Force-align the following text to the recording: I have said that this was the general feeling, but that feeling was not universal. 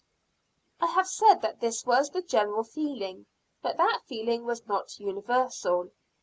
I 0.79 0.87
have 0.87 1.05
said 1.07 1.43
that 1.43 1.59
this 1.59 1.85
was 1.85 2.09
the 2.09 2.23
general 2.23 2.63
feeling, 2.63 3.27
but 3.61 3.77
that 3.77 4.01
feeling 4.07 4.45
was 4.47 4.65
not 4.65 4.99
universal. 4.99 5.91